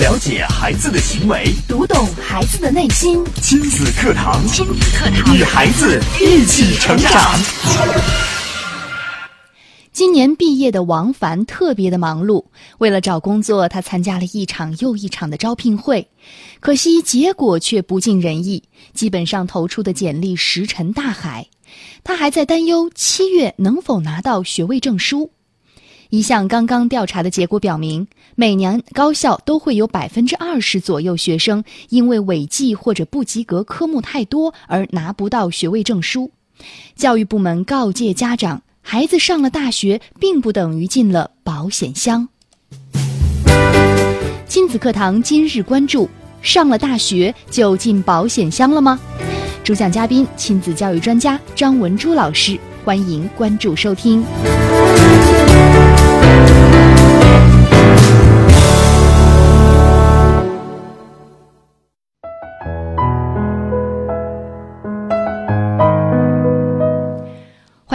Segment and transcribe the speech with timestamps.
[0.00, 3.20] 了解孩子的行为，读懂孩子的内心。
[3.42, 7.36] 亲子课堂，亲子课堂，与孩子一起成长。
[9.92, 12.44] 今年毕业的王凡特别的忙碌，
[12.78, 16.06] 为了找工作，他参加了一场又一场的招聘会，
[16.60, 18.62] 可惜结果却不尽人意，
[18.94, 21.44] 基本上投出的简历石沉大海。
[22.04, 25.32] 他还在担忧七月能否拿到学位证书。
[26.10, 36.30] 一项刚刚调查的结果表明，每年高校都会有百分之二十左右学生因为违纪或者不及格科目太多而拿不到学位证书。
[36.96, 38.62] 教育部门告诫家长。
[38.80, 42.26] 孩子上了大学，并不等于进了保险箱。
[44.46, 46.08] 亲子课堂今日关注：
[46.40, 48.98] 上了大学就进保险箱了吗？
[49.62, 52.58] 主讲嘉宾：亲子教育专家张文珠老师。
[52.82, 54.24] 欢迎关注收听。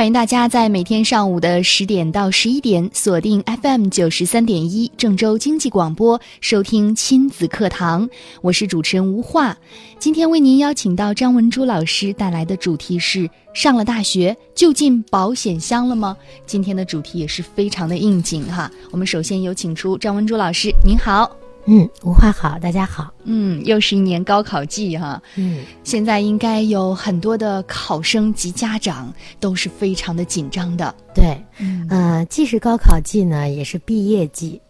[0.03, 8.09] 欢迎大家在每天上午的十点到十一点锁定 FM 九十三点一郑州经济广播收听亲子课堂，
[8.41, 9.57] 我是主持人吴化。
[9.99, 16.17] 今天为您邀请到张文珠老师带来的主题是：上了大学就进保险箱了吗？
[16.45, 18.69] 今天的主题也是非常的应景哈。
[18.91, 21.33] 我们首先有请出张文珠老师，您好。
[21.65, 23.13] 嗯，吴话好，大家好。
[23.23, 25.21] 嗯，又是一年高考季哈。
[25.37, 30.93] 嗯，现在应该有很多的考生及家长都是非常的紧张的。
[31.15, 31.41] 对，
[31.89, 34.61] 呃，既是高考季呢，也是毕业季。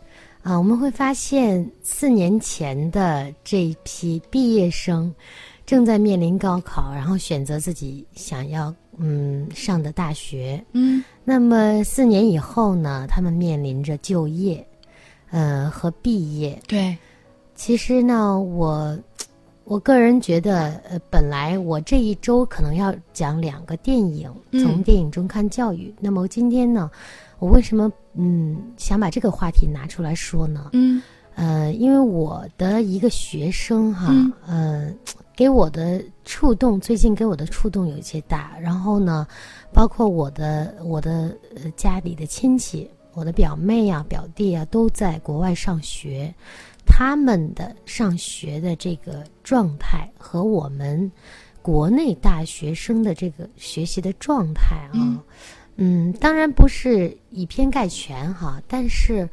[0.44, 5.12] 啊，我们会发现四年前的这一批毕业生
[5.66, 10.64] 正在面临高考，然后选择自己想要嗯上的大学。
[10.74, 14.64] 嗯，那么四年以后呢，他们面临着就业。
[15.34, 16.96] 呃，和毕业对，
[17.56, 18.96] 其实呢，我
[19.64, 25.92] 我个人觉得，呃，本来我这一周可能要讲两个电影，从电影中看教育。
[26.00, 26.92] 那么今天呢，
[27.40, 30.70] 我为什么嗯想把这个话题拿出来说呢？
[30.74, 31.02] 嗯，
[31.34, 34.14] 呃，因为我的一个学生哈，
[34.46, 34.94] 呃，
[35.36, 38.56] 给我的触动，最近给我的触动有一些大。
[38.62, 39.26] 然后呢，
[39.74, 41.36] 包括我的我的
[41.76, 42.88] 家里的亲戚。
[43.14, 46.34] 我的表妹呀、表弟啊都在国外上学，
[46.86, 51.12] 他们的上学的这个状态和我们
[51.62, 55.24] 国内大学生的这个学习的状态啊，
[55.76, 59.30] 嗯，当然不是以偏概全哈，但是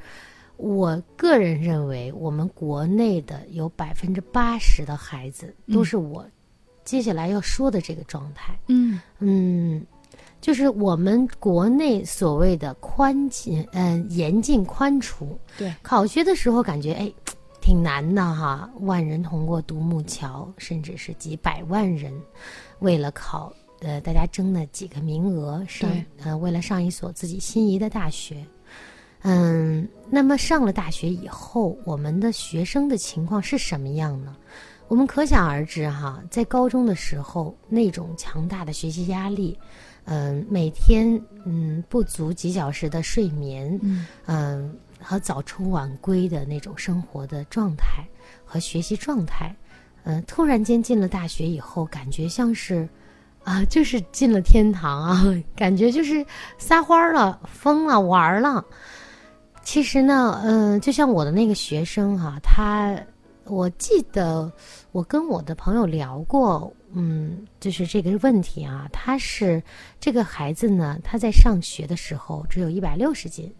[0.56, 6.26] 我个人认为，我们国内的有百分之八十的孩子都是我
[6.84, 8.58] 接下来要说的这个状态。
[8.68, 9.84] 嗯嗯。
[10.40, 15.38] 就是我们国内所谓的宽进，嗯，严进宽出。
[15.58, 17.12] 对，考学的时候感觉哎，
[17.60, 18.70] 挺难的哈。
[18.80, 22.12] 万人通过独木桥，甚至是几百万人，
[22.78, 25.90] 为了考，呃，大家争那几个名额上，
[26.24, 28.42] 呃，为了上一所自己心仪的大学。
[29.22, 34.34] 嗯，那么上了大学以后，我们的学生的情况是什么样呢？
[34.88, 39.58] 我们可想而知哈，在高中的时候，那种强大的学习压力。
[40.04, 43.78] 嗯，每天嗯不足几小时的睡眠，
[44.26, 48.04] 嗯，和早出晚归的那种生活的状态
[48.44, 49.54] 和学习状态，
[50.04, 52.88] 嗯，突然间进了大学以后，感觉像是
[53.44, 55.22] 啊，就是进了天堂啊，
[55.54, 56.24] 感觉就是
[56.58, 58.64] 撒欢了、疯了、玩了。
[59.62, 62.98] 其实呢，嗯，就像我的那个学生哈，他。
[63.46, 64.52] 我记得
[64.92, 68.88] 我跟我的朋友聊过，嗯，就是这个问题啊。
[68.92, 69.62] 他是
[69.98, 73.52] 这个孩子呢，他在上学的时候只有一百六十斤，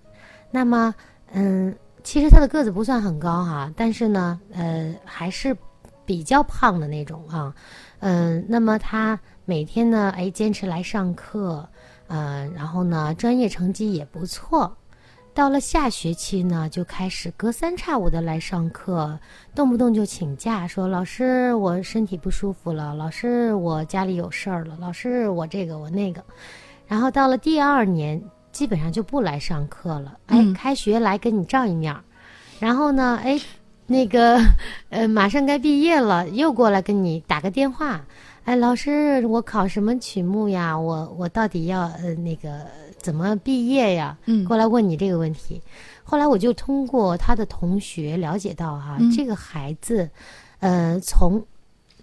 [0.50, 0.94] 那么，
[1.32, 5.56] 嗯，其实他的个子不算很高哈，但是呢，呃，还是
[6.04, 7.54] 比较胖的那种啊，
[8.00, 11.68] 嗯，那么他每天呢，哎，坚持来上课，
[12.08, 14.76] 嗯，然后呢，专业成绩也不错。
[15.32, 19.18] 到了下学期呢，就开始隔三差五的来上课，
[19.54, 26.22] 动不动就请假，说老师我身体不舒服了，老师我家里有事儿了，老师我这个我那个。
[26.86, 28.20] 然后到了第二年，
[28.50, 30.18] 基本上就不来上课了。
[30.26, 31.96] 哎，开学来跟你照一面，
[32.58, 33.40] 然后呢，哎，
[33.86, 34.38] 那个
[34.90, 38.04] 呃，马上该毕业了，又过来跟你打个电话。
[38.44, 40.76] 哎，老师我考什么曲目呀？
[40.76, 42.66] 我我到底要呃那个。
[43.02, 44.16] 怎么毕业呀？
[44.26, 45.60] 嗯，过来问你这个问题。
[46.04, 50.08] 后来我就通过他的同学了解到，哈，这个孩子，
[50.58, 51.44] 呃，从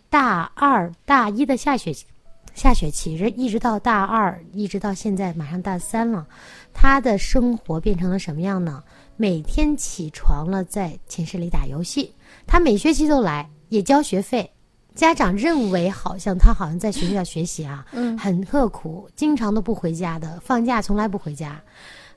[0.09, 2.05] 大二、大一的下学期，
[2.53, 6.25] 下学期一直到大二，一直到现在马上大三了，
[6.73, 8.83] 他的生活变成了什么样呢？
[9.17, 12.13] 每天起床了在寝室里打游戏，
[12.45, 14.49] 他每学期都来，也交学费。
[14.97, 21.61] 家长认为好像他好像在学校学习啊，嗯很刻苦，经常都不回家的，放假从来不回家。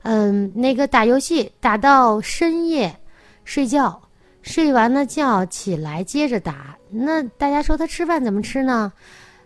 [0.01, 2.93] 嗯，那个打游戏打到深夜，
[3.45, 4.01] 睡觉，
[4.41, 6.75] 睡完了觉起来接着打。
[6.89, 8.91] 那大家说他吃饭怎么吃呢？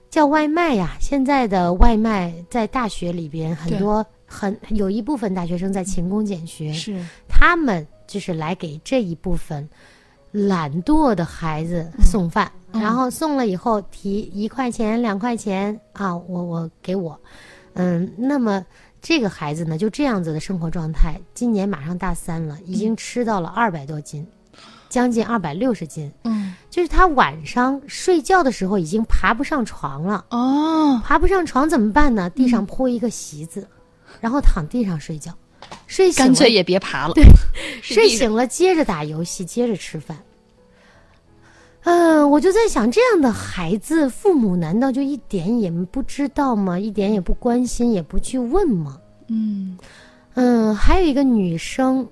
[0.10, 0.96] 叫外卖呀。
[1.02, 9.68] 现在的外卖在大学里边很多很有一部分大学生在勤工俭学，是他们就是来给这一部分
[10.36, 12.82] 懒惰的孩子送饭，嗯。
[12.82, 17.18] 然后送了以后提一块钱、两块钱啊，我我给我，
[17.74, 18.66] 嗯，那么
[19.02, 24.28] 这个孩子呢，就这样子的生活状态，今年马上大三了，已经吃到了二百多斤，
[24.90, 26.54] 将近二百六十斤，嗯。
[26.70, 32.30] 就是他晚上睡觉的时候已经爬不上床了，哦，爬不上床怎么办呢？
[32.32, 33.66] 地上铺一个席子，
[34.20, 35.32] 然后躺地上睡觉，
[35.88, 37.14] 睡醒了干脆也别爬了。
[37.14, 37.24] 对
[37.82, 40.18] 睡醒了，接着打游戏，接着吃饭。
[41.86, 46.78] 嗯、我就在想，这样的孩子，父母难道就一点也不知道吗？
[46.80, 49.00] 一点也不关心，也不去问吗？
[49.28, 49.78] 嗯
[50.34, 52.08] 嗯，还有一个女生，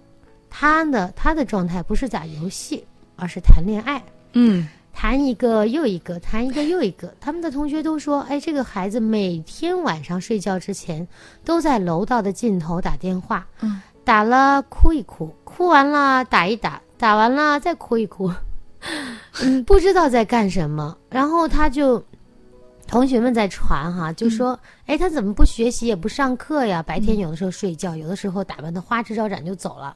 [0.50, 2.86] 她的她的状态不是打游戏，
[3.16, 4.02] 而是谈恋爱，
[4.34, 7.12] 嗯谈一个又一个，谈一个又一个。
[7.20, 11.08] 他们的同学都说，哎，这个孩子每天晚上睡觉之前，
[11.44, 18.32] 都在楼道的尽头打电话，嗯打了哭一哭，哭完了打一打，打完了再哭一哭，
[19.42, 20.96] 嗯，不知道在干什么。
[21.10, 22.04] 然后他就，
[22.88, 26.84] 同学们在传哈，就说，哎、他怎么不学习也不上课呀？
[26.84, 29.96] 白天有的时候睡觉，有的时候打扮的花枝招展就走了。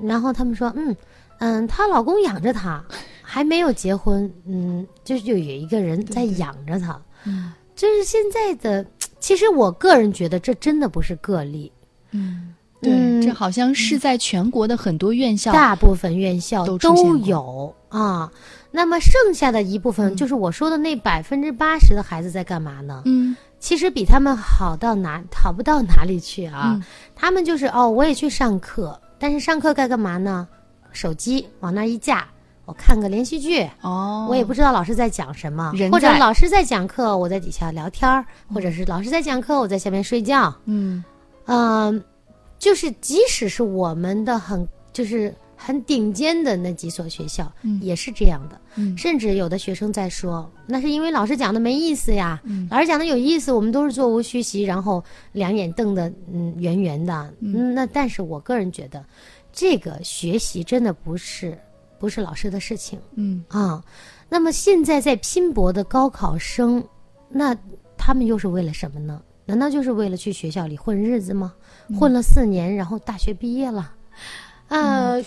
[0.00, 0.96] 然后他们说，嗯
[1.38, 2.82] 嗯，她老公养着她，
[3.22, 7.00] 还没有结婚，嗯，就是就有一个人在养着她。
[7.24, 8.84] 嗯就是现在的，
[9.20, 11.72] 其实我个人觉得这真的不是个例。
[12.10, 15.50] 嗯，对，嗯这好像是在全国的很多院校。
[15.50, 18.30] 大部分院校都都有啊。
[18.70, 23.02] 那么剩下的一部分，嗯就是我说的那百分之八十的孩子在干嘛呢？
[23.04, 26.72] 嗯其实比他们好到哪好不到哪里去啊。
[26.74, 26.82] 嗯
[27.14, 30.48] 他们就是哦，我也去上课，但是上课该干嘛呢？
[30.92, 32.26] 手机往那儿一架，
[32.64, 33.68] 我看个连续剧。
[33.82, 40.52] 哦，我也不知道老师在讲什么，或者老师在讲课，我在底下聊天儿，或者是老师在讲课，我在下面睡觉。
[40.64, 41.04] 嗯
[41.44, 42.02] 嗯，
[42.58, 48.58] 就是即使是我们的很就是很顶尖的那几所学校，嗯也是这样的。
[48.76, 52.40] 嗯甚至有的学生在说，那是因为老师讲的没意思呀。
[52.44, 57.34] 嗯老师讲的有意思，我们都是座无虚席，然后两眼瞪得嗯圆圆的。
[57.40, 59.04] 嗯，那但是我个人觉得，
[59.52, 61.58] 这个学习真的不是
[61.98, 63.84] 不是老师的事情嗯啊。
[64.28, 66.82] 那么现在在拼搏的高考生，
[67.28, 67.56] 那
[67.98, 69.20] 他们又是为了什么呢？
[69.44, 71.52] 难道就是为了去学校里混日子吗？
[71.98, 73.92] 混了四年，然后大学毕业了，
[74.68, 75.20] 呃，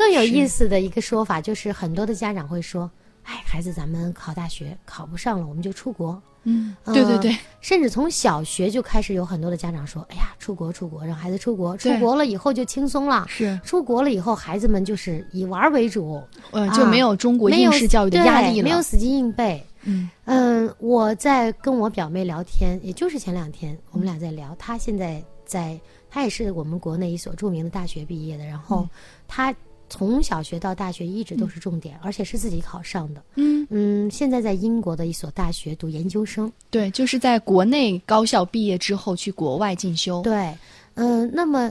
[0.00, 2.90] 更有意思的一个说法就是，很多的家长会说
[3.24, 6.20] ：“哎，孩子，咱们考大学考不上了，我们就出国。
[6.44, 13.26] 嗯，对对对，甚至从小学就开始有很多的家长说：“哎呀，出国出国，让孩子出国，出国了以后就轻松了。
[13.28, 19.62] 是出国了以后，孩子们就是以玩儿为主，呃就没有中国应试教育的压力没有死记硬背。
[19.82, 24.56] 嗯嗯，我在跟我表妹聊天，也就是前两天，我们俩在聊。
[24.58, 28.88] 她现在在，她也是我们国内一所著名的大学毕业的，然后
[29.28, 29.54] 她
[29.90, 33.22] 从小学到大学一直都是重点，而且是自己考上的。
[33.34, 36.50] 嗯，嗯，现在在英国的一所大学读研究生。
[36.70, 40.22] 对，就是在国内高校毕业之后去国外进修。
[40.22, 40.54] 对，
[40.94, 41.70] 嗯、那么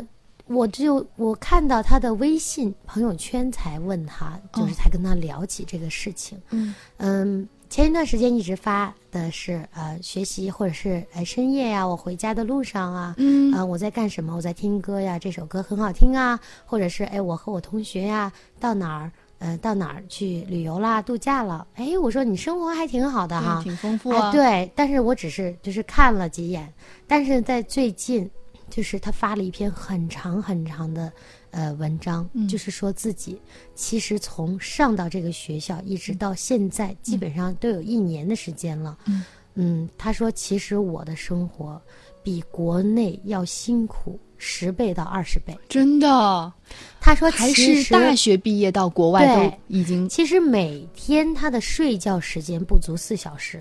[0.49, 6.37] 我就我看到他的微信朋友圈，才问他，就是哦才跟他聊起这个事情。
[6.49, 14.35] 嗯嗯，前一段时间一直发的是呃学习或者是呃深夜呀，我回家的路上啊，嗯啊、我在干什么？
[14.35, 21.67] 我在听歌呀，这首歌很好听啊，或者是哎我和我同学呀到哪儿呃到哪儿去旅游啦、度假了？
[21.75, 26.73] 哎，我说你生活还挺好的哈，，挺丰富哎，啊。，对，但是我只是就是看了几眼，
[27.07, 28.29] 但是在最近，
[28.69, 31.11] 就是他发了一篇很长很长的
[31.51, 33.39] 呃文章，嗯就是说自己
[33.75, 38.97] 其实从上到这个学校一直到现在，基本上都有一年的时间了。
[39.05, 41.81] 嗯嗯他说其实我的生活
[42.23, 45.57] 比国内要辛苦十倍到二十倍。
[45.67, 46.53] 真的
[47.01, 53.59] 他说还其实是大学毕业到国外对都已经其实每天他的睡觉时间不足四小时。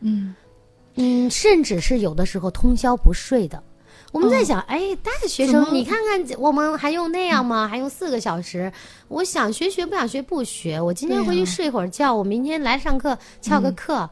[0.00, 0.34] 嗯
[0.96, 3.62] 嗯，甚至是有的时候通宵不睡的。
[4.12, 7.68] 我们在想，哎，大学生，你看看我们还用那样吗？
[7.68, 8.72] 还用四个小时？
[9.08, 10.80] 我想学学，不想学不学。
[10.80, 14.08] 我今天回去睡会儿觉，我明天来上课翘个课。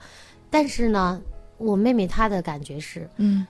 [0.50, 1.20] 但是呢，
[1.56, 3.46] 我妹妹她的感觉是嗯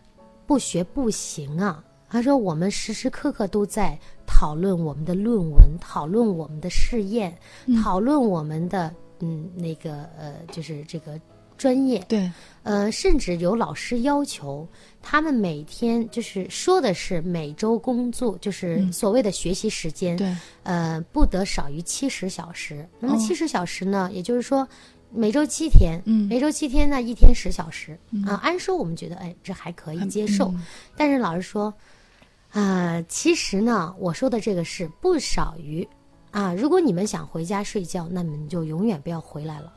[0.46, 1.82] 不学不行啊。
[2.08, 7.36] 她说我们时时刻刻都在讨论我们的论文，讨论我们的试验，
[7.82, 11.20] 讨论我们的嗯那个呃就是这个
[11.56, 12.04] 专业。
[12.08, 12.30] 对，
[12.62, 14.66] 呃，甚至有老师要求
[15.00, 22.88] 他们每天就是说的是每周工作，就是所谓的学习时间，对，呃，不得少于七十小时。
[22.98, 23.18] 那么哦。
[23.18, 24.66] 七十小时呢，也就是说
[25.10, 26.28] 每周七天，嗯。
[26.28, 30.62] 每周七天呢，一天十小时啊、按说我们觉得哎，这还可以接受，嗯。
[30.96, 31.72] 但是老师说，
[32.50, 35.86] 啊、其实呢，我说的这个是不少于
[36.32, 39.72] 啊，如果你们想回家睡觉，那么你就永远不要回来了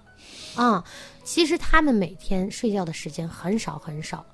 [0.55, 0.83] 啊。
[1.24, 4.25] 其实他们每天睡觉的时间很少很少，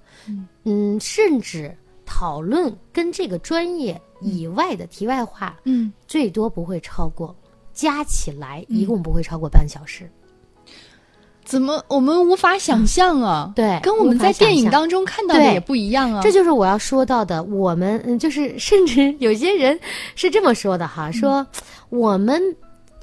[0.63, 1.75] 嗯甚至
[2.05, 7.35] 讨论跟这个专业以外的题外话，嗯，最多不会超过，
[7.73, 10.09] 加起来一共不会超过半小时。
[11.43, 13.51] 怎么我们无法想象啊？
[13.55, 16.21] 对跟我们在电影当中看到的也不一样啊。
[16.23, 17.43] 这就是我要说到的。
[17.43, 19.77] 我们嗯，就是甚至有些人
[20.15, 21.45] 是这么说的哈，说
[21.89, 22.41] 我们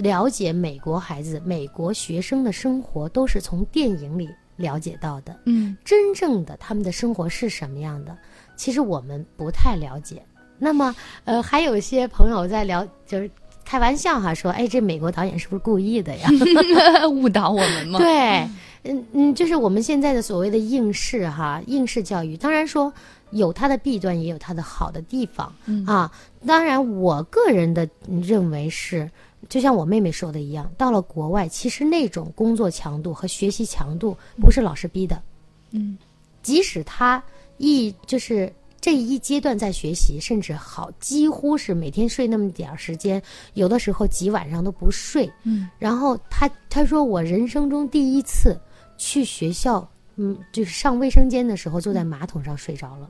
[0.03, 8.17] 了解美国孩子、美国学生的生活都是从电影里了解到的，嗯真正的他们的生活是什么样的，
[8.57, 10.21] 其实我们不太了解。
[10.59, 10.95] 那么，
[11.25, 13.31] 呃，还有一些朋友在聊，就是
[13.65, 16.29] 开玩笑哈，说，哎，这美国导演是不是故意的呀？
[17.09, 17.99] 误导我们吗。
[17.99, 18.49] 对，
[18.85, 22.93] 嗯嗯，就是我们现在的所谓的应试哈，应试教育，当然说
[23.31, 25.53] 有它的弊端，也有它的好的地方、
[25.87, 26.11] 啊。
[26.47, 27.89] 当然，我个人的
[28.23, 29.11] 认为是，
[29.49, 35.23] 就像我妹妹说的一样，到了国外，其实那种工作强度和学习强度不是老师逼的，
[35.71, 35.97] 嗯，
[36.43, 37.23] 即使他
[37.59, 38.53] 一就是。
[38.85, 43.23] 这一阶段在学习，甚至好，几乎是每天睡那么点儿时间，
[43.55, 45.33] 有的时候几晚上都不睡。
[45.45, 48.61] 嗯，然后他他说我人生中第一次
[48.99, 53.09] 去学校，嗯，就是上卫生间的时候坐在马桶上睡着了，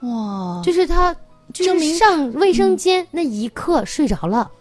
[0.00, 1.16] 哇，就是他
[1.54, 4.50] 就是上卫生间那一刻睡着了。
[4.52, 4.59] 嗯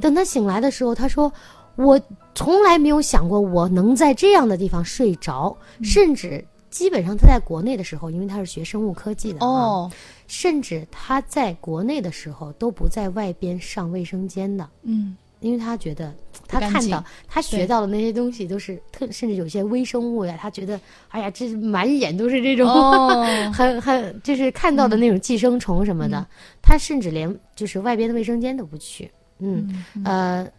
[0.00, 1.32] 等他醒来的时候，他说
[1.76, 2.00] 我
[2.34, 6.44] 从来没有想过我能在这样的地方睡着，甚至。
[6.70, 9.92] 基本上他在国内的时候，因为他是学生物科技的啊哦，
[10.26, 15.16] 甚至他在国内的时候都不在外边上卫生间的，嗯。
[15.38, 16.12] 因为他觉得
[16.48, 20.80] 他看到他学到的那些东西都是特，甚至有些微生物呀，他觉得
[21.10, 26.26] 哎呀，这满眼都是这种、 哦很很就是看到的那种寄生虫什么的，
[26.60, 29.08] 他甚至连就是外边的卫生间都不去，
[29.38, 30.50] 嗯呃，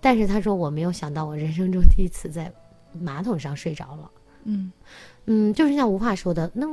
[0.00, 2.52] 但是他说我没有想到我人生中第一次在
[2.92, 4.10] 马桶上睡着了。
[4.44, 4.72] 嗯。
[5.26, 6.66] 嗯，就是像吴话说的，那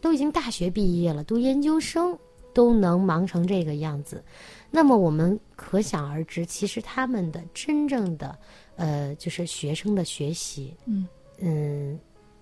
[0.00, 2.18] 都已经大学毕业了，读研究生
[2.52, 4.22] 都能忙成这个样子，
[4.70, 8.36] 那么我们可想而知，其实他们的真正的
[8.74, 11.06] 呃，就是学生的学习，嗯。
[11.38, 11.98] 嗯，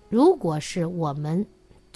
[0.09, 1.45] 如果是我们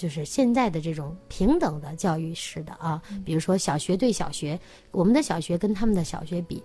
[0.04, 6.62] 就是现在的这种平等的教育式的啊，比如说小学对小学，我们的小学跟他们的小学比，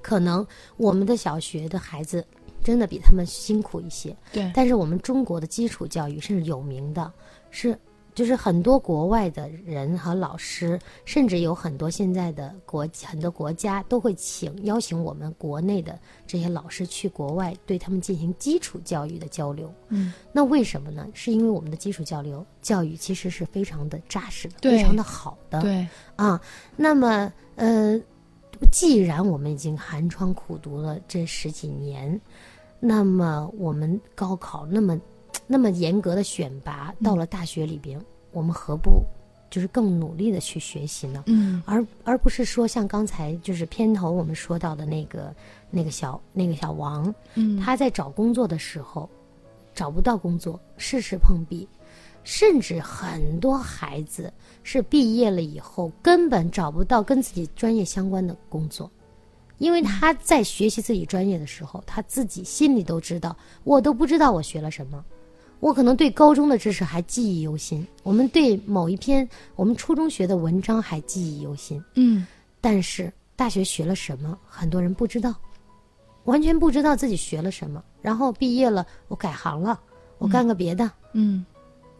[0.00, 2.24] 可能我们的小学的孩子
[2.62, 4.16] 真的比他们辛苦一些。
[4.32, 7.12] 对，但是我们中国的基础教育是有名的，
[7.50, 7.76] 是
[8.18, 15.96] 就是很多国外的人和老师，甚至有很多现在的国很多国家都会请邀请我们国内的
[16.26, 19.72] 这些老师去国外对他们进行基础教育的交流。
[19.90, 21.06] 嗯，那为什么呢？
[21.14, 25.60] 是因为我们的基础交流教育其实是非常的扎实的，非常的好的。
[25.60, 26.40] 对，啊，
[26.74, 27.96] 那么呃，
[28.72, 32.20] 既然我们已经寒窗苦读了这十几年，
[32.80, 35.00] 那么我们高考那么
[35.46, 38.00] 那么严格的选拔，到了大学里边，
[38.32, 39.02] 我们何不
[39.50, 41.22] 就是更努力的去学习呢？
[41.26, 41.62] 嗯。
[41.64, 45.34] 而而不是说像刚才就是片头我们说到的那个
[45.70, 49.08] 那个小那个小王，嗯，他在找工作的时候
[49.74, 51.66] 找不到工作，事事碰壁，
[52.24, 58.90] 甚至很多孩子是毕业了以后根本找不到跟自己专业相关的工作，
[59.56, 65.02] 因为他在学习自己专业的时候，他自己心里都知道，我都不知道我学了什么。
[65.60, 72.26] 我可能对高中的知识还记忆犹新，我们对某一篇我们初中学的文章还记忆犹新，嗯。
[72.60, 75.34] 但是大学学了什么，很多人不知道，
[76.24, 77.82] 完全不知道自己学了什么。
[78.02, 79.80] 然后毕业了，我改行了，
[80.18, 81.44] 我干个别的，嗯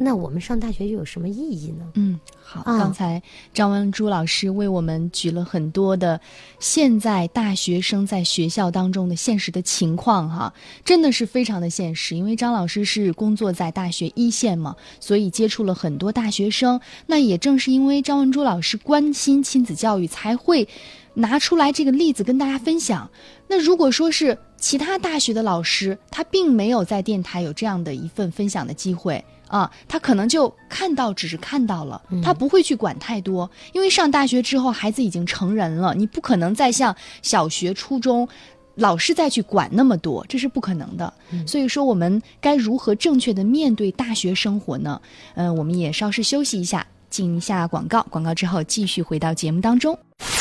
[0.00, 1.84] 那我们上大学又有什么意义呢？
[1.94, 3.20] 嗯，好，啊刚才
[3.52, 6.20] 张文珠老师为我们举了很多的
[6.60, 12.16] 现在大学生在学校当中的现实的情况哈，真的是非常的现实。
[12.16, 16.80] 因为张老师是工作在大学一线嘛，所以接触了很多大学生。
[17.06, 20.68] 那也正是因为张文珠老师关心亲子教育，才会
[21.14, 23.10] 拿出来这个例子跟大家分享。
[23.48, 38.28] 那如果说是其他大学的老师，他并没有在电台有这样的一份分享的机会啊，他可能就看到只是看到了，嗯他不会去管太多，因为上大学之后孩子已经成人了，你不可能再像小学、初中。
[38.80, 41.12] 老师再去管那么多，这是不可能的。
[41.44, 45.00] 所以说，我们该如何正确的面对大学生活呢？
[45.34, 48.06] 嗯、我们也稍事休息一下，进一下广告。
[48.08, 49.98] 广告之后继续回到节目当中。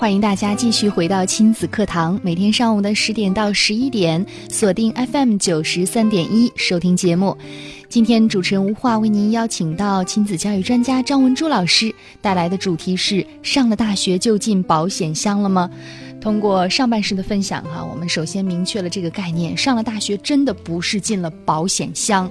[0.00, 7.36] 欢迎大家继续回到亲子课堂，每天上午的十点到十一点，锁定 FM 九十三点一收听节目。
[7.86, 15.68] 今天主持人吴化为您邀请到亲子教育专家张文珠老师带来的主题是：上了大学就进保险箱了吗？
[16.18, 22.30] 通过上半时的分享哈，我们首先明确了这个概念：上了大学真的不是进了保险箱。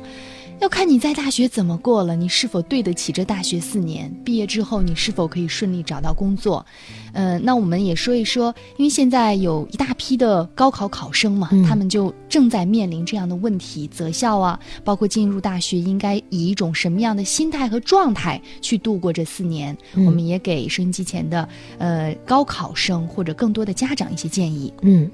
[0.60, 4.14] 要看你在大学怎么过了，你是否对得起这大学四年？
[4.26, 6.66] 毕业之后你是否可以顺利找到工作？
[7.14, 19.76] 呃，那我们也说一说，因为现在有一大批的高考考生嘛，嗯他们就正在面临这样的问题，择校啊，包括进入大学应该以一种什么样的心态和状态去度过这四年。
[19.96, 21.48] 嗯我们也给收音机前的
[21.78, 24.74] 呃高考生或者更多的家长一些建议。
[24.82, 25.10] 嗯，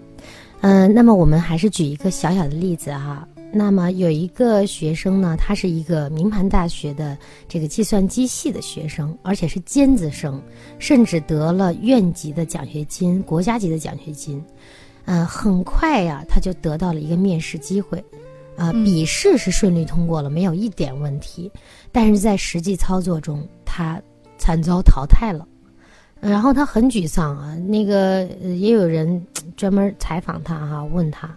[0.62, 3.28] 呃，那么我们还是举一个小小的例子哈。
[3.58, 10.42] 那么有一个学生呢，他是一个名牌大学的这个计算机系的学生，而且是尖子生，
[10.78, 14.44] 甚至得了院级的奖学金、国家级的奖学金。
[15.06, 17.98] 呃，很快呀、他就得到了一个面试机会。
[18.58, 21.50] 啊、嗯笔试是顺利通过了，没有一点问题，
[21.94, 24.02] 但是在实际操作中，他
[24.38, 25.48] 惨遭淘汰了。
[26.20, 31.34] 然后他很沮丧啊，那个呃也有人专门采访他哈、问他，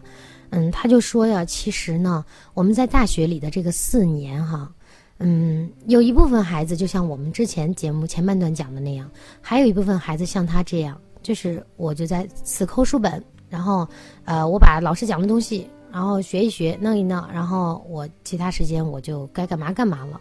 [0.50, 2.24] 嗯，他就说呀，其实呢，
[2.54, 4.72] 我们在大学里的这个四年哈、
[5.18, 13.86] 嗯，有一部分孩子就像我们之前节目前半段讲的那样，还有一部分孩子像他这样，就是我就在死抠书本，然后
[14.24, 20.20] 呃，我把老师讲的东西，然后学一学，弄一弄，然后我其他时间我就该干嘛干嘛了。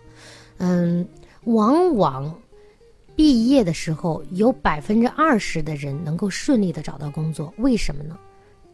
[0.57, 1.07] 嗯，
[1.45, 2.33] 往往
[3.15, 8.17] 毕业的时候有百分之二十的人能够顺利的找到工作，为什么呢？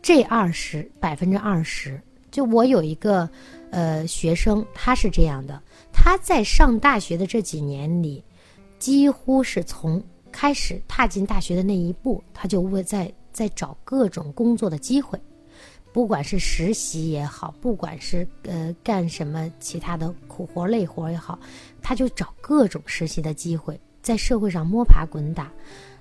[0.03, 3.27] 这二十百分之二十，就我有一个
[3.71, 5.63] 呃学生，他是这样的，
[5.93, 8.21] 他在上大学的这几年里，
[8.77, 15.17] 几乎是从开始踏进大学的那一步，他就会在在找各种工作的机会，
[15.93, 21.39] 不管是实习也好，不管是呃干什么其他的苦活累活也好，
[21.81, 25.49] 他就找各种实习的机会，在社会上摸爬滚打。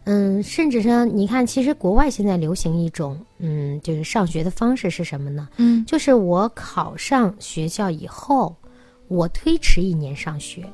[0.05, 5.49] 嗯，甚至呢，你看，其实国外现在流行一种，嗯，就是上学的方式是什么呢？
[5.59, 8.55] 嗯就是我考上学校以后，
[9.09, 10.65] 我推迟一年上学。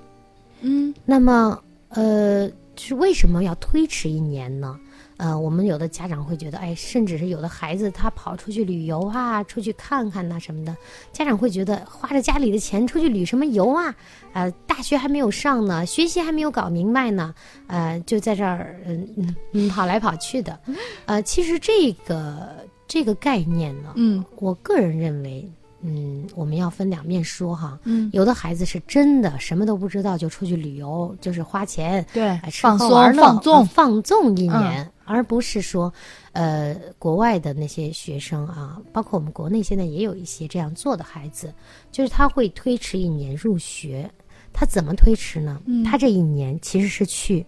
[0.60, 4.78] 嗯那么，呃，是为什么要推迟一年呢？
[5.18, 10.74] 呃，我们有的家长会觉得，哎，甚至是有的孩子他跑出去旅游啊，出去看看呐、什么的，
[11.12, 13.94] 家长会觉得花着家里的钱出去旅什么游啊？
[14.32, 17.34] 呃，大学还没有上呢，学习还没有搞明白呢，
[17.66, 20.58] 呃，就在这儿嗯嗯嗯跑来跑去的，
[21.06, 27.78] 呃，其实这个这个概念呢，嗯我个人认为，嗯，我们要分两面说哈。
[27.84, 35.92] 嗯，有的孩子是真的什么都不知道就出去旅游，就是花钱，对哎，吃放松喝玩乐放纵呃放纵一年，而不是说，
[36.32, 41.52] 呃，国外的那些学生啊，包括我们国内现在也有一些这样做的孩子，
[41.92, 44.10] 就是他会推迟一年入学。
[44.52, 45.60] 他怎么推迟呢？
[45.66, 47.46] 嗯他这一年其实是去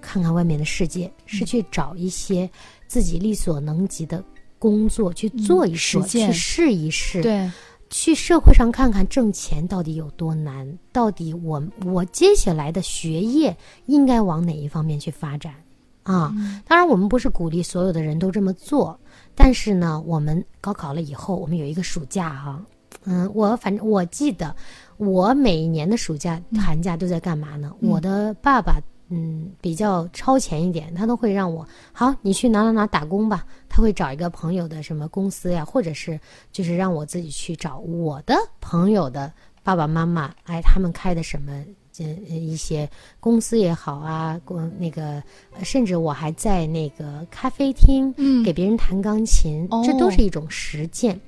[0.00, 2.48] 看看外面的世界，是嗯去找一些
[2.86, 4.24] 自己力所能及的
[4.58, 7.20] 工作去做一做，嗯去试一试。
[7.20, 7.50] 对，
[7.88, 15.54] 去社会上看看挣钱到底有多难，到底我我接下来的学业应该往哪一方面去发展
[16.02, 16.34] 啊？
[16.66, 18.98] 当然，我们不是鼓励所有的人都这么做，
[19.34, 22.62] 但是呢，我们高考了以后，我们有一个暑假哈、
[23.04, 24.54] 嗯，我反正我记得，
[24.96, 27.72] 我每一年的暑假、寒假都在干嘛呢？
[27.80, 28.80] 我的爸爸。
[29.08, 33.46] 嗯，比较超前一点，他都会让我好，你去哪哪哪打工吧。
[33.68, 36.18] 他会找一个朋友的什么公司呀，或者是
[36.50, 41.52] 就是让我自己去找我的朋友的爸爸妈妈，哎，他们开的什么
[41.98, 42.88] 呃一些
[43.20, 45.22] 公司也好啊，公那个，
[45.56, 51.20] 呃甚至我还在那个咖啡厅嗯给别人弹钢琴，哦这都是一种实践。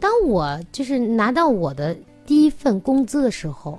[0.00, 1.94] 当我就是拿到我的
[2.24, 3.78] 第一份工资的时候，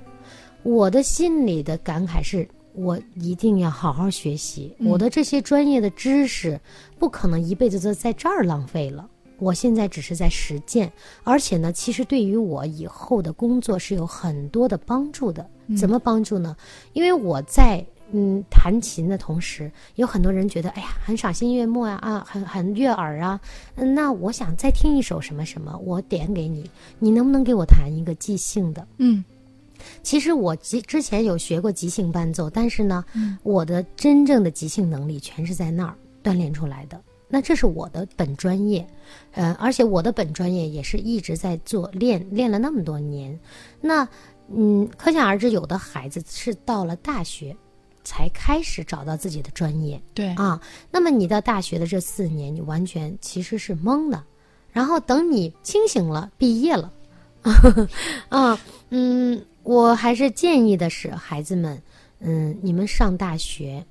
[0.62, 2.48] 我的心里的感慨是。
[2.78, 6.60] 我一定要好好学习，嗯我的这些专业的知识
[6.98, 9.08] 不可能一辈子都在这儿浪费了。
[9.38, 15.48] 我现在只是在实践，而且呢，其实对于我以后的工作是有很多的帮助的。
[15.76, 16.56] 怎么帮助呢？
[16.92, 23.38] 因为我在嗯弹琴的同时，有很多人觉得，哎呀，很赏心悦目啊，啊，很很悦耳啊。
[23.76, 28.86] 嗯，那我想再听一首什么什么，我点给你，你能不能给我弹一个即兴的？
[28.96, 29.22] 嗯，
[30.02, 33.04] 其实我之之前有学过即兴伴奏，但是呢，
[33.42, 37.00] 我的真正的即兴能力全是在那儿锻炼出来的。
[37.30, 38.86] 那这是我的本专业，
[39.32, 43.38] 呃，而且我的本专业也是一直在做练，练了那么多年。
[43.80, 44.08] 那
[44.50, 47.54] 嗯，可想而知，有的孩子是到了大学
[48.02, 50.00] 才开始找到自己的专业。
[50.14, 50.58] 对啊，
[50.90, 54.24] 那么你到大学的这四年，你完全其实是懵的。
[54.72, 56.90] 然后等你清醒了，毕业了，
[58.30, 61.78] 啊，嗯，我还是建议的是，孩子们，
[62.20, 63.84] 嗯，你们上大学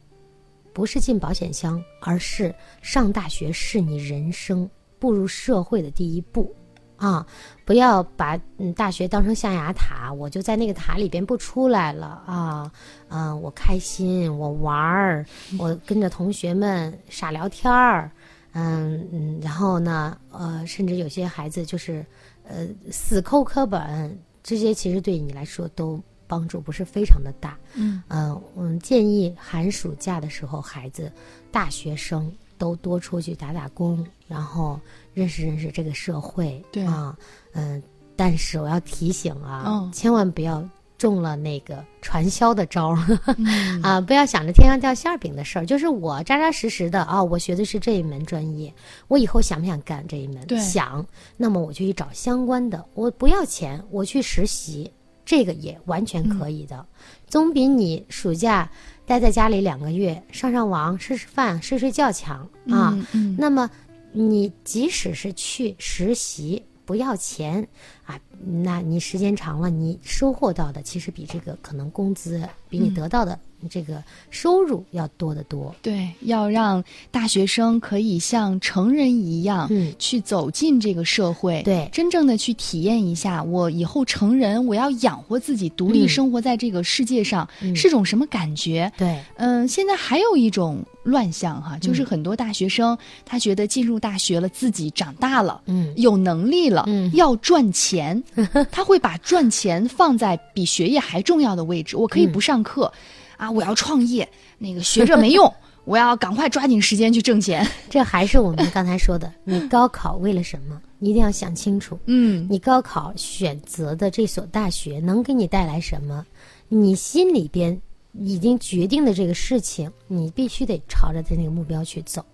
[0.74, 6.52] 不是进保险箱，而是上大学是你人生步入社会的第一步。
[6.96, 7.24] 啊，
[7.63, 12.72] 不要把嗯大学当成象牙塔，我就在那个塔里边不出来了啊，
[13.10, 15.24] 嗯，我开心，我玩儿，
[15.60, 18.10] 我跟着同学们傻聊天儿，
[18.54, 22.04] 嗯嗯，然后呢，呃，甚至有些孩子就是
[22.44, 31.12] 呃死抠课本，这些其实对你来说都帮助不是非常的大，嗯嗯，我们建议寒暑假的时候，孩子
[31.52, 34.80] 大学生都多出去打打工，然后。
[35.18, 37.18] 认识认识这个社会，对啊，
[37.54, 37.82] 嗯，
[38.16, 40.64] 但是我要提醒啊，嗯千万不要
[40.98, 44.02] 中了那个传销的招儿、嗯 啊！
[44.02, 48.74] 不要想着天上掉馅儿饼的事儿，就是我扎扎实实的啊，我学的是这一门专业，
[49.08, 50.48] 我以后想不想干这一门？
[50.60, 51.06] 想，
[51.38, 54.92] 那么我就去找相关的，我不要钱，我去实习，
[55.26, 56.86] 这个也完全可以的，
[57.28, 58.70] 总比你暑假
[59.06, 62.98] 待在家里两个月上上网、吃吃饭、睡睡觉强啊。
[63.38, 63.70] 那么，
[64.12, 67.68] 你即使是去实习不要钱
[68.06, 73.38] 啊，那你时间长了，你收获到的其实比这个可能工资比你得到的
[73.69, 75.73] 这个收入要多得多。
[75.82, 79.93] 对，要让大学生可以像成人一样，嗯。
[79.97, 81.89] 去走进这个社会，对。
[81.91, 86.10] 真正的去体验一下，我以后成人，我要养活自己，独立嗯。
[86.10, 87.76] 生活在这个世界上，嗯。
[87.76, 88.91] 是种什么感觉？
[88.97, 92.95] 对，嗯，现在还有一种乱象哈，就是很多大学生、
[93.26, 95.91] 他觉得进入大学了，自己长大了，嗯。
[95.95, 97.10] 有能力了，嗯。
[97.15, 98.21] 要赚钱，
[98.72, 101.98] 他会把赚钱放在比学业还重要的位置。
[101.98, 102.92] 我可以不上课，
[103.38, 105.52] 啊，我要创业，那个学着没用，
[105.86, 107.68] 我要赶快抓紧时间去挣钱。
[107.90, 110.82] 这还是我们刚才说的，你高考为了什么？
[111.00, 111.98] 你一定要想清楚。
[112.06, 116.26] 嗯，你高考选择的这所大学能给你带来什么？
[116.70, 117.80] 你心里边
[118.13, 122.26] 已经决定的这个事情，你必须得朝着它那个目标去走。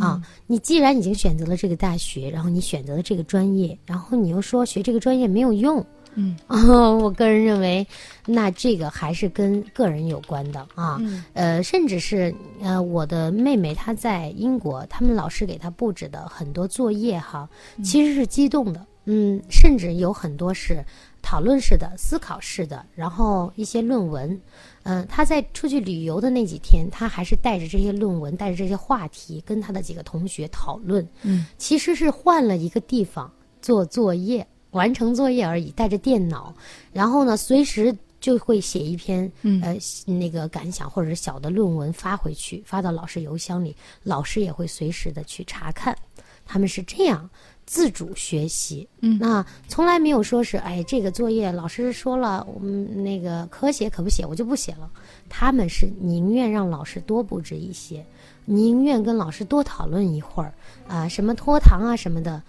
[0.00, 6.36] 啊，你既然已经选择了这个大学，然后你选择了这个专业，然后你又说学这个专业没有用，嗯。
[6.46, 7.86] 啊，我个人认为，
[8.26, 10.98] 那这个还是跟个人有关的啊。
[11.00, 11.24] 嗯。
[11.34, 17.48] 呃，甚至是呃，我的妹妹她在英国，他们老师给她布置的很多作业哈，
[17.82, 20.84] 其实是激动的，嗯，甚至有很多是
[21.22, 24.38] 讨论式的、思考式的，然后一些论文，
[24.82, 33.32] 嗯、他在出去旅游的那几天，他还是带着这些论文，带着这些话题，跟他的几个同学讨论，嗯，其实是换了一个地方
[33.62, 36.54] 做作业，完成作业而已，带着电脑，
[36.92, 39.62] 然后呢，随时就会写一篇，嗯。
[39.62, 45.96] 呃，那个感想或者是小的论文发回去，发到老师邮箱里，老师也会随时的去查看。
[46.44, 47.30] 他们是这样
[47.66, 49.18] 自主学习，嗯。
[49.18, 54.90] 那从来没有说是，哎，这个作业老师说了，我们那个可写可不写，我就不写了。
[55.28, 58.04] 他们是宁愿让老师多布置一些，
[58.44, 60.52] 宁愿跟老师多讨论一会儿，
[60.86, 62.42] 啊、什么拖堂啊什么的，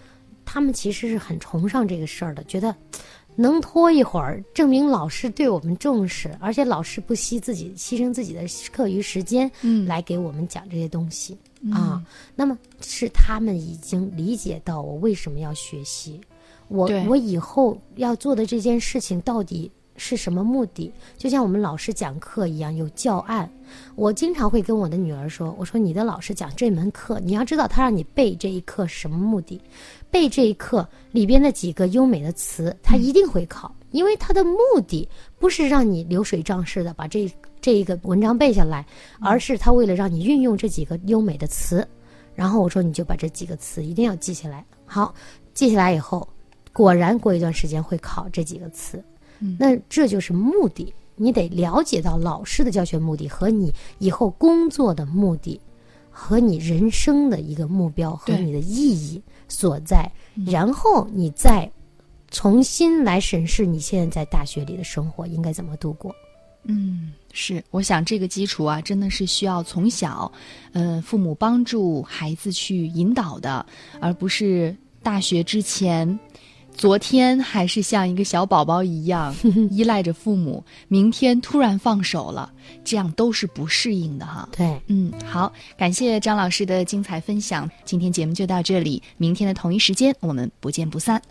[0.43, 2.75] 他们其实是很崇尚这个事儿的，觉得
[3.35, 8.41] 能拖一会儿，证明老师对我们重视，而且老师不惜自己牺牲自己的
[8.71, 9.85] 课余时间，嗯。
[9.85, 11.37] 来给我们讲这些东西、
[11.71, 12.03] 啊。
[12.35, 16.19] 那么是他们已经理解到我为什么要学习，
[16.67, 20.91] 我我以后要做的这件事情到底是什么目的？
[21.17, 23.49] 就像我们老师讲课一样，有教案。
[23.95, 29.59] 我经常会跟我的女儿说：“我说你的老师讲这门课，你要知道他让你背这一课什么目的，
[30.11, 35.07] 背这一课里边的几个优美的词，他一定会考，因为他的目的
[35.39, 38.85] 不是让你流水账式的把这这一个文章背下来，
[39.21, 41.87] 而是他为了让你运用这几个优美的词。
[42.35, 44.65] 然后我说你就把这几个词一定要记下来。
[44.85, 45.13] 好，
[45.53, 46.27] 记下来以后，
[46.71, 49.03] 果然过一段时间会考这几个词。
[49.43, 55.59] 嗯那这就是目的，你得了解到老师的教学目的和你以后工作的目的。
[56.15, 60.07] 和你人生的一个目标和你的意义所在，
[60.45, 61.67] 然后你再
[62.29, 66.15] 重新来审视你现在在大学里的生活应该怎么度过。
[66.65, 70.31] 嗯，是，我想这个基础啊，真的是需要从小，
[70.73, 73.65] 呃，父母帮助孩子去引导的，
[73.99, 76.07] 而不是大学之前。
[76.75, 79.33] 昨天还是像一个小宝宝一样
[79.71, 82.51] 依赖着父母，明天突然放手了，
[82.83, 84.47] 这样都是不适应的哈。
[84.51, 91.21] 对，嗯，好，感谢张老师的精彩分享，今天节目就到这里，明天的同一时间我们不见不散。